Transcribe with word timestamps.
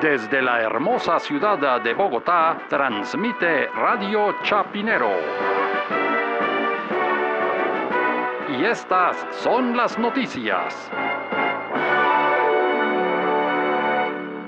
Desde 0.00 0.42
la 0.42 0.60
hermosa 0.60 1.18
ciudad 1.18 1.80
de 1.80 1.94
Bogotá, 1.94 2.58
transmite 2.68 3.68
Radio 3.68 4.36
Chapinero. 4.42 5.10
Y 8.50 8.64
estas 8.66 9.16
son 9.30 9.74
las 9.74 9.98
noticias. 9.98 10.90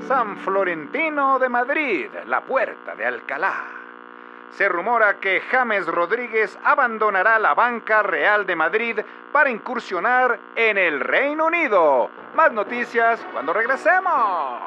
San 0.06 0.36
Florentino 0.36 1.38
de 1.38 1.48
Madrid, 1.48 2.08
la 2.26 2.42
puerta 2.42 2.94
de 2.94 3.06
Alcalá. 3.06 3.64
Se 4.50 4.68
rumora 4.68 5.14
que 5.14 5.40
James 5.40 5.86
Rodríguez 5.86 6.58
abandonará 6.62 7.38
la 7.38 7.54
banca 7.54 8.02
real 8.02 8.44
de 8.44 8.54
Madrid 8.54 9.00
para 9.32 9.48
incursionar 9.48 10.38
en 10.56 10.76
el 10.76 11.00
Reino 11.00 11.46
Unido. 11.46 12.10
Más 12.34 12.52
noticias 12.52 13.26
cuando 13.32 13.54
regresemos. 13.54 14.60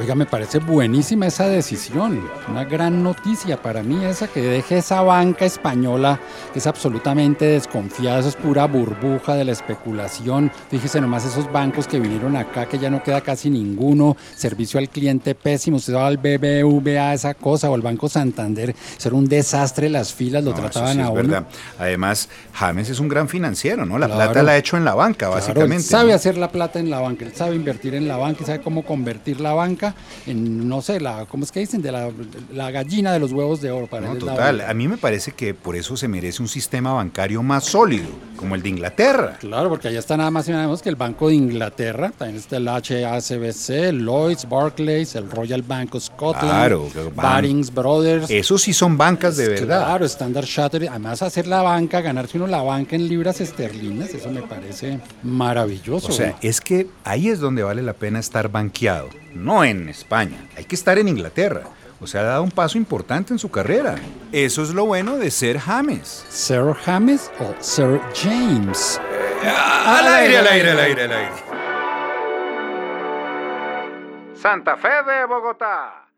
Oiga, 0.00 0.14
me 0.14 0.24
parece 0.26 0.58
buenísima 0.58 1.26
esa 1.26 1.46
decisión. 1.48 2.22
Una 2.48 2.64
gran 2.64 3.02
noticia 3.02 3.60
para 3.60 3.82
mí 3.82 4.02
esa 4.04 4.26
que 4.26 4.40
deje 4.40 4.78
esa 4.78 5.02
banca 5.02 5.44
española 5.44 6.18
que 6.52 6.58
es 6.60 6.66
absolutamente 6.66 7.44
desconfiada, 7.44 8.18
eso 8.20 8.30
es 8.30 8.36
pura 8.36 8.66
burbuja 8.66 9.34
de 9.34 9.44
la 9.44 9.52
especulación. 9.52 10.50
Fíjese 10.70 11.00
nomás 11.00 11.26
esos 11.26 11.52
bancos 11.52 11.86
que 11.86 12.00
vinieron 12.00 12.36
acá, 12.36 12.66
que 12.66 12.78
ya 12.78 12.88
no 12.90 13.02
queda 13.02 13.20
casi 13.20 13.50
ninguno, 13.50 14.16
servicio 14.34 14.80
al 14.80 14.88
cliente 14.88 15.34
pésimo. 15.34 15.76
Usted 15.76 15.94
va 15.94 16.06
al 16.06 16.16
BBVA, 16.16 17.12
esa 17.12 17.34
cosa, 17.34 17.70
o 17.70 17.76
el 17.76 17.82
Banco 17.82 18.08
Santander, 18.08 18.70
eso 18.98 19.08
era 19.08 19.16
un 19.16 19.26
desastre, 19.28 19.88
las 19.90 20.12
filas 20.14 20.42
lo 20.42 20.54
trataban 20.54 20.94
sí 20.94 21.00
a 21.00 21.04
es 21.04 21.08
uno. 21.10 21.14
verdad. 21.14 21.44
Además, 21.78 22.28
James 22.54 22.88
es 22.88 22.98
un 22.98 23.08
gran 23.08 23.28
financiero, 23.28 23.84
¿no? 23.84 23.98
La 23.98 24.08
plata 24.08 24.42
la 24.42 24.52
ha 24.52 24.56
hecho 24.56 24.76
en 24.78 24.84
la 24.86 24.94
banca, 24.94 25.26
Claro, 25.26 25.34
básicamente. 25.34 25.76
él 25.76 25.82
sabe 25.82 26.08
¿no? 26.10 26.14
hacer 26.16 26.38
la 26.38 26.50
plata 26.50 26.80
en 26.80 26.88
la 26.90 26.98
banca, 27.00 27.24
él 27.26 27.32
sabe 27.34 27.54
invertir 27.56 27.94
en 27.94 28.08
la 28.08 28.16
banca 28.16 28.42
y 28.42 28.46
sabe 28.46 28.60
cómo 28.62 28.84
convertir 28.84 29.40
la 29.40 29.52
banca 29.52 29.81
en, 30.26 30.68
no 30.68 30.82
sé, 30.82 31.00
la, 31.00 31.26
¿cómo 31.26 31.44
es 31.44 31.52
que 31.52 31.60
dicen? 31.60 31.82
De 31.82 31.92
la, 31.92 32.10
la 32.52 32.70
gallina 32.70 33.12
de 33.12 33.18
los 33.18 33.32
huevos 33.32 33.60
de 33.60 33.70
oro. 33.70 33.86
Para 33.86 34.08
No, 34.08 34.14
la 34.14 34.20
total. 34.20 34.60
A 34.62 34.74
mí 34.74 34.88
me 34.88 34.96
parece 34.96 35.32
que 35.32 35.54
por 35.54 35.76
eso 35.76 35.96
se 35.96 36.08
merece 36.08 36.42
un 36.42 36.48
sistema 36.48 36.92
bancario 36.92 37.42
más 37.42 37.64
sólido, 37.64 38.08
como 38.36 38.54
el 38.54 38.62
de 38.62 38.68
Inglaterra. 38.68 39.36
Claro, 39.40 39.68
porque 39.68 39.88
allá 39.88 39.98
está 39.98 40.16
nada 40.16 40.30
más 40.30 40.48
y 40.48 40.52
nada 40.52 40.64
menos 40.64 40.82
que 40.82 40.88
el 40.88 40.96
Banco 40.96 41.28
de 41.28 41.34
Inglaterra, 41.34 42.12
también 42.16 42.38
está 42.38 42.56
el 42.56 42.68
HACBC, 42.68 43.70
el 43.70 44.04
Lloyds, 44.04 44.48
Barclays, 44.48 45.14
el 45.14 45.30
Royal 45.30 45.62
Bank 45.62 45.94
of 45.94 46.04
Scotland, 46.04 46.48
Claro, 46.48 46.88
Barings 47.14 47.72
Brothers. 47.72 48.30
Esos 48.30 48.62
sí 48.62 48.72
son 48.72 48.96
bancas 48.96 49.36
de 49.36 49.48
verdad. 49.48 49.84
Claro, 49.86 50.04
Standard 50.06 50.46
Chartered, 50.46 50.88
además 50.88 51.22
hacer 51.22 51.46
la 51.46 51.62
banca, 51.62 52.00
ganarse 52.00 52.36
uno 52.36 52.46
la 52.46 52.62
banca 52.62 52.96
en 52.96 53.08
libras 53.08 53.40
esterlinas, 53.40 54.10
eso 54.14 54.30
me 54.30 54.42
parece 54.42 55.00
maravilloso. 55.22 56.08
O 56.08 56.12
sea, 56.12 56.30
¿no? 56.30 56.36
es 56.42 56.60
que 56.60 56.88
ahí 57.04 57.28
es 57.28 57.40
donde 57.40 57.62
vale 57.62 57.82
la 57.82 57.92
pena 57.94 58.18
estar 58.18 58.50
banqueado, 58.50 59.08
no 59.34 59.64
en 59.64 59.88
España. 59.88 60.38
Hay 60.56 60.64
que 60.64 60.74
estar 60.74 60.98
en 60.98 61.08
Inglaterra. 61.08 61.62
O 62.00 62.06
sea, 62.06 62.22
ha 62.22 62.24
dado 62.24 62.42
un 62.42 62.50
paso 62.50 62.78
importante 62.78 63.32
en 63.32 63.38
su 63.38 63.50
carrera. 63.50 63.94
Eso 64.32 64.62
es 64.62 64.70
lo 64.70 64.86
bueno 64.86 65.18
de 65.18 65.30
ser 65.30 65.58
James. 65.58 66.26
Sir 66.28 66.74
James 66.84 67.30
o 67.38 67.54
Sir 67.60 68.00
James. 68.14 69.00
Al 69.44 70.08
aire, 70.08 70.38
al 70.38 70.46
aire, 70.48 70.70
al 70.70 70.78
aire, 70.80 71.04
al 71.04 71.12
aire. 71.12 71.32
Santa 74.34 74.76
Fe 74.76 74.88
de 74.88 75.24
Bogotá. 75.26 76.11